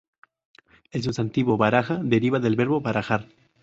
El 0.89 1.03
sustantivo 1.03 1.57
"baraja" 1.57 1.99
deriva 2.03 2.39
del 2.39 2.55
verbo 2.55 2.81
"barajar". 2.81 3.27